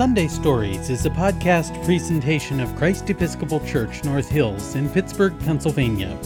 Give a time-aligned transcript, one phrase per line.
[0.00, 6.18] Sunday Stories is a podcast presentation of Christ Episcopal Church North Hills in Pittsburgh, Pennsylvania.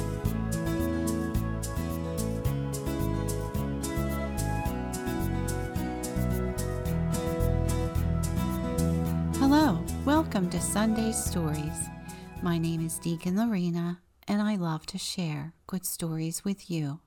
[9.40, 11.88] Hello, welcome to Sunday Stories.
[12.42, 13.98] My name is Deacon Lorena,
[14.28, 17.00] and I love to share good stories with you.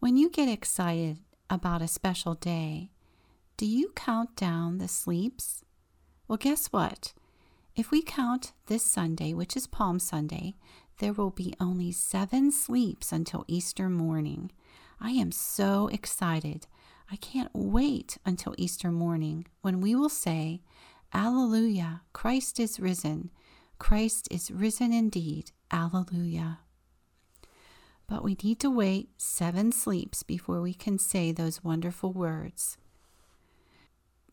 [0.00, 1.18] When you get excited
[1.48, 2.90] about a special day,
[3.56, 5.64] do you count down the sleeps?
[6.26, 7.12] Well, guess what?
[7.76, 10.54] If we count this Sunday, which is Palm Sunday,
[10.98, 14.50] there will be only seven sleeps until Easter morning.
[15.00, 16.66] I am so excited.
[17.10, 20.62] I can't wait until Easter morning when we will say,
[21.12, 23.30] Alleluia, Christ is risen.
[23.78, 25.52] Christ is risen indeed.
[25.70, 26.60] Alleluia.
[28.06, 32.78] But we need to wait seven sleeps before we can say those wonderful words.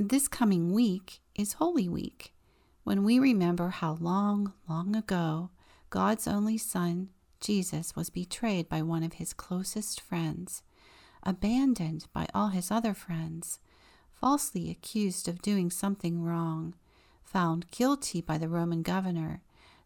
[0.03, 2.33] This coming week is Holy Week,
[2.83, 5.51] when we remember how long, long ago
[5.91, 10.63] God's only Son, Jesus, was betrayed by one of his closest friends,
[11.21, 13.59] abandoned by all his other friends,
[14.11, 16.73] falsely accused of doing something wrong,
[17.23, 19.43] found guilty by the Roman governor,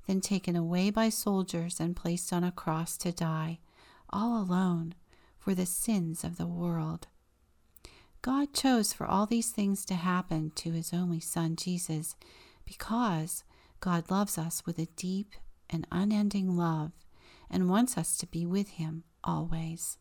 [0.08, 3.59] then taken away by soldiers and placed on a cross to die,
[4.12, 4.95] all alone,
[5.38, 7.08] for the sins of the world.
[8.26, 12.16] God chose for all these things to happen to his only Son, Jesus,
[12.66, 13.44] because
[13.81, 15.36] God loves us with a deep
[15.70, 16.94] and unending love
[17.52, 20.00] and wants us to be with him always.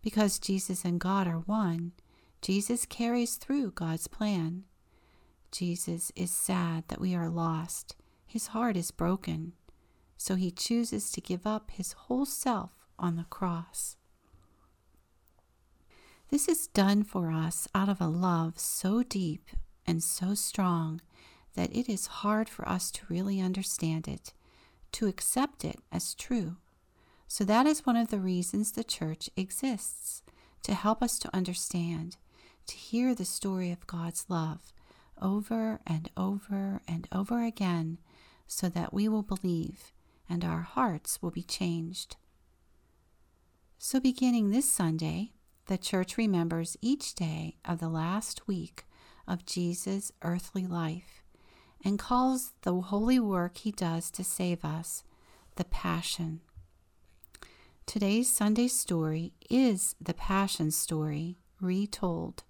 [0.00, 1.90] Because Jesus and God are one,
[2.40, 4.62] Jesus carries through God's plan.
[5.50, 7.96] Jesus is sad that we are lost.
[8.24, 9.54] His heart is broken.
[10.16, 13.96] So he chooses to give up his whole self on the cross.
[16.28, 19.48] This is done for us out of a love so deep
[19.86, 21.00] and so strong
[21.54, 24.32] that it is hard for us to really understand it,
[24.92, 26.56] to accept it as true.
[27.28, 30.22] So, that is one of the reasons the church exists
[30.62, 32.16] to help us to understand,
[32.66, 34.72] to hear the story of God's love
[35.22, 37.98] over and over and over again,
[38.48, 39.92] so that we will believe
[40.28, 42.16] and our hearts will be changed.
[43.78, 45.32] So, beginning this Sunday,
[45.66, 48.86] the church remembers each day of the last week
[49.26, 51.22] of Jesus' earthly life
[51.84, 55.02] and calls the holy work he does to save us
[55.56, 56.40] the Passion.
[57.84, 62.44] Today's Sunday story is the Passion story retold.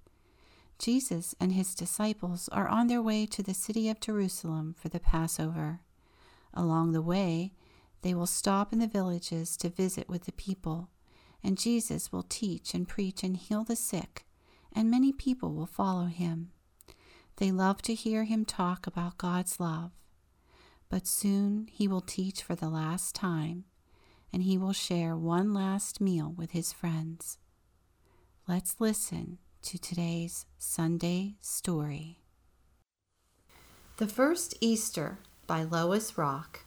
[0.79, 5.01] Jesus and his disciples are on their way to the city of Jerusalem for the
[5.01, 5.81] Passover.
[6.53, 7.53] Along the way,
[8.03, 10.91] they will stop in the villages to visit with the people
[11.47, 14.27] and Jesus will teach and preach and heal the sick,
[14.73, 16.51] and many people will follow him.
[17.37, 19.93] They love to hear him talk about God's love.
[20.89, 23.63] But soon he will teach for the last time,
[24.33, 27.39] and he will share one last meal with his friends.
[28.49, 32.19] Let's listen to today's Sunday story.
[33.99, 36.65] The First Easter by Lois Rock.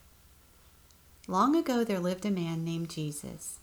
[1.28, 3.58] Long ago there lived a man named Jesus.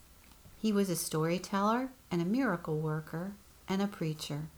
[0.60, 3.32] He was a storyteller and a miracle worker
[3.68, 4.48] and a preacher.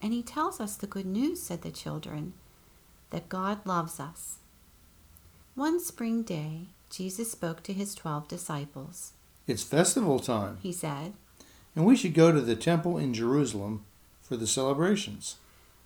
[0.00, 2.34] And he tells us the good news, said the children,
[3.10, 4.38] that God loves us.
[5.54, 9.12] One spring day, Jesus spoke to his twelve disciples.
[9.46, 11.12] It's festival time, he said,
[11.76, 13.84] and we should go to the temple in Jerusalem
[14.22, 15.36] for the celebrations.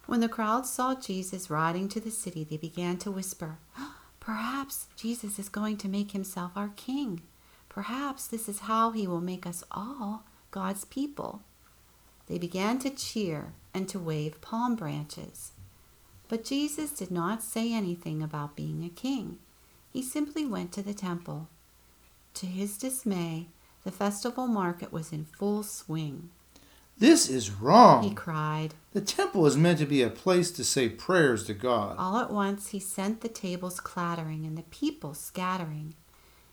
[0.06, 3.58] When the crowd saw Jesus riding to the city, they began to whisper,
[4.20, 7.22] Perhaps Jesus is going to make himself our king.
[7.78, 11.42] Perhaps this is how he will make us all God's people.
[12.26, 15.52] They began to cheer and to wave palm branches.
[16.26, 19.38] But Jesus did not say anything about being a king.
[19.92, 21.46] He simply went to the temple.
[22.34, 23.46] To his dismay,
[23.84, 26.30] the festival market was in full swing.
[26.98, 28.74] This is wrong, he cried.
[28.92, 31.94] The temple is meant to be a place to say prayers to God.
[31.96, 35.94] All at once he sent the tables clattering and the people scattering.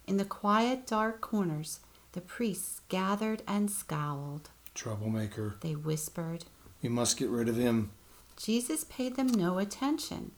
[0.08, 1.80] In the quiet, dark corners,
[2.12, 4.50] the priests gathered and scowled.
[4.74, 6.46] Troublemaker, they whispered.
[6.82, 7.92] We must get rid of him.
[8.38, 10.32] Jesus paid them no attention.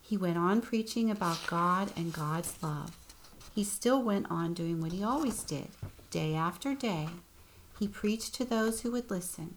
[0.00, 2.96] He went on preaching about God and God's love.
[3.54, 5.68] He still went on doing what he always did,
[6.10, 7.08] day after day.
[7.78, 9.54] He preached to those who would listen.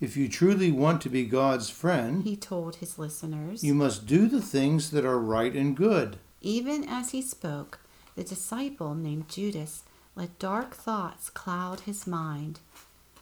[0.00, 4.26] If you truly want to be God's friend, he told his listeners, you must do
[4.26, 6.18] the things that are right and good.
[6.40, 7.78] Even as he spoke,
[8.14, 9.82] the disciple named Judas
[10.16, 12.60] let dark thoughts cloud his mind.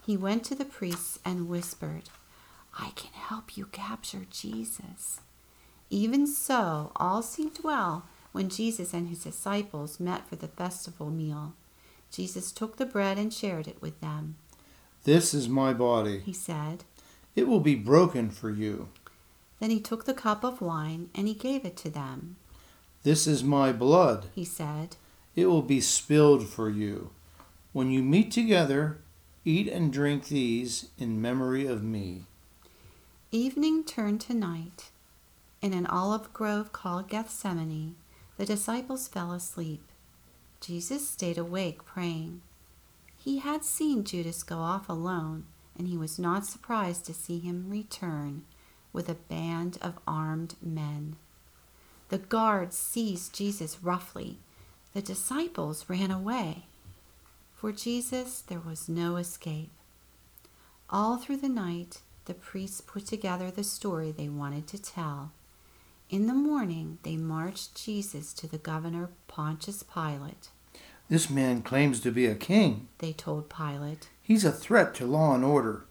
[0.04, 2.10] He went to the priests and whispered,
[2.78, 5.20] I can help you capture Jesus.
[5.90, 11.54] Even so, all seemed well when Jesus and his disciples met for the festival meal.
[12.10, 14.36] Jesus took the bread and shared it with them.
[15.04, 16.20] This is my body.
[16.20, 16.84] He said.
[17.34, 18.88] It will be broken for you.
[19.60, 22.36] Then he took the cup of wine and he gave it to them.
[23.02, 24.26] This is my blood.
[24.34, 24.96] He said.
[25.34, 27.10] It will be spilled for you.
[27.72, 28.98] When you meet together,
[29.44, 32.26] eat and drink these in memory of me.
[33.30, 34.90] Evening turned to night.
[35.62, 37.96] In an olive grove called Gethsemane,
[38.36, 39.82] the disciples fell asleep.
[40.60, 42.42] Jesus stayed awake praying.
[43.16, 45.44] He had seen Judas go off alone,
[45.78, 48.44] and he was not surprised to see him return
[48.92, 51.16] with a band of armed men.
[52.12, 54.36] The guards seized Jesus roughly.
[54.92, 56.64] The disciples ran away.
[57.54, 59.70] For Jesus, there was no escape.
[60.90, 65.32] All through the night, the priests put together the story they wanted to tell.
[66.10, 70.50] In the morning, they marched Jesus to the governor Pontius Pilate.
[71.08, 72.88] This man claims to be a king.
[72.98, 74.10] They told Pilate.
[74.20, 75.86] He's a threat to law and order.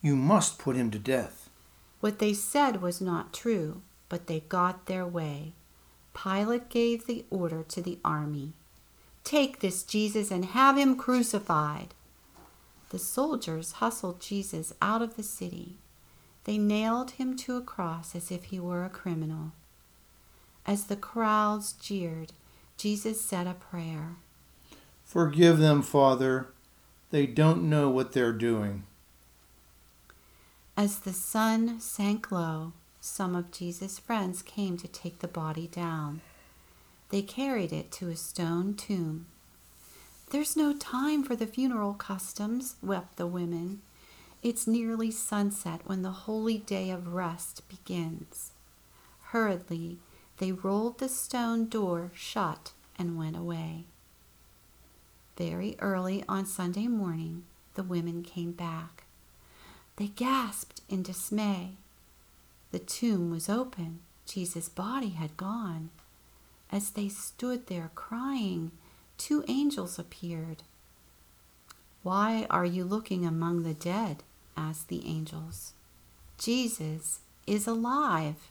[0.00, 1.50] You must put him to death.
[2.00, 5.52] What they said was not true, but they got their way.
[6.22, 8.54] Pilate gave the order to the army
[9.28, 11.92] Take this Jesus and have him crucified.
[12.88, 15.76] The soldiers hustled Jesus out of the city.
[16.44, 19.52] They nailed him to a cross as if he were a criminal.
[20.64, 22.32] As the crowds jeered,
[22.78, 24.16] Jesus said a prayer.
[25.04, 26.48] Forgive them, Father.
[27.10, 28.84] They don't know what they're doing.
[30.74, 32.72] As the sun sank low,
[33.08, 36.20] some of Jesus' friends came to take the body down.
[37.10, 39.26] They carried it to a stone tomb.
[40.30, 43.80] There's no time for the funeral customs, wept the women.
[44.42, 48.52] It's nearly sunset when the holy day of rest begins.
[49.32, 49.98] Hurriedly,
[50.36, 53.84] they rolled the stone door shut and went away.
[55.36, 57.44] Very early on Sunday morning,
[57.74, 59.04] the women came back.
[59.96, 61.76] They gasped in dismay.
[62.70, 64.00] The tomb was open.
[64.26, 65.90] Jesus' body had gone.
[66.70, 68.72] As they stood there crying,
[69.16, 70.62] two angels appeared.
[72.02, 74.22] Why are you looking among the dead?
[74.56, 75.72] asked the angels.
[76.36, 78.50] Jesus is alive.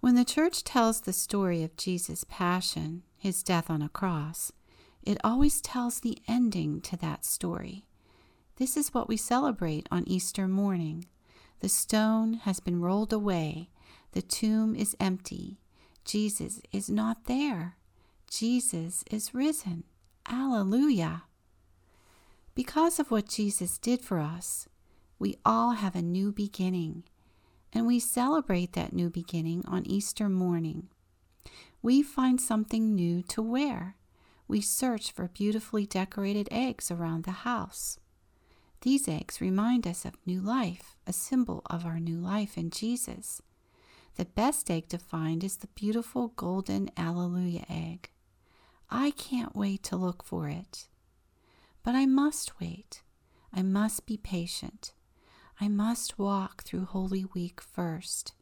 [0.00, 4.50] When the church tells the story of Jesus' passion, his death on a cross,
[5.04, 7.84] it always tells the ending to that story.
[8.56, 11.06] This is what we celebrate on Easter morning.
[11.62, 13.70] The stone has been rolled away,
[14.10, 15.60] the tomb is empty.
[16.04, 17.76] Jesus is not there.
[18.28, 19.84] Jesus is risen.
[20.28, 21.22] Alleluia.
[22.56, 24.68] Because of what Jesus did for us,
[25.20, 27.04] we all have a new beginning,
[27.72, 30.88] and we celebrate that new beginning on Easter morning.
[31.80, 33.94] We find something new to wear
[34.48, 38.00] we search for beautifully decorated eggs around the house.
[38.82, 43.40] These eggs remind us of new life, a symbol of our new life in Jesus.
[44.16, 48.10] The best egg to find is the beautiful golden Alleluia egg.
[48.90, 50.88] I can't wait to look for it.
[51.84, 53.02] But I must wait.
[53.54, 54.92] I must be patient.
[55.60, 58.34] I must walk through Holy Week first.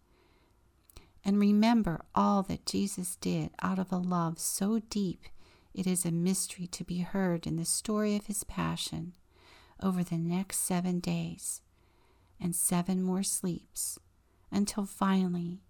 [1.22, 5.26] And remember all that Jesus did out of a love so deep
[5.74, 9.12] it is a mystery to be heard in the story of his passion
[9.82, 11.60] over the next seven days
[12.40, 13.98] and seven more sleeps
[14.50, 15.62] until finally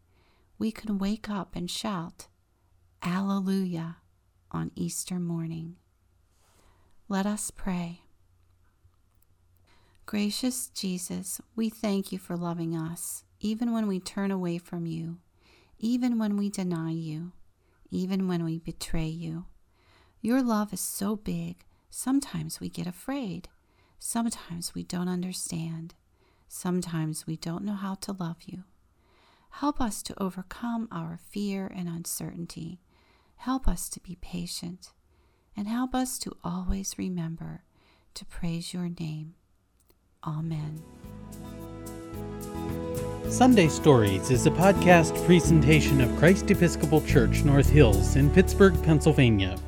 [0.59, 2.29] we can wake up and shout,
[3.03, 3.97] Alleluia,
[4.51, 5.77] on Easter morning.
[7.09, 8.03] Let us pray.
[10.07, 15.19] Gracious Jesus, we thank you for loving us, even when we turn away from you,
[15.79, 17.33] even when we deny you,
[17.91, 19.47] even when we betray you.
[20.21, 23.49] Your love is so big, sometimes we get afraid.
[24.03, 25.95] Sometimes we don't understand.
[26.49, 28.65] Sometimes we don't know how to love you.
[29.51, 32.81] Help us to overcome our fear and uncertainty.
[33.37, 34.93] Help us to be patient.
[35.55, 37.65] And help us to always remember
[38.15, 39.35] to praise your name.
[40.27, 40.83] Amen.
[43.29, 49.59] Sunday Stories is a podcast presentation of Christ Episcopal Church North Hills in Pittsburgh, Pennsylvania.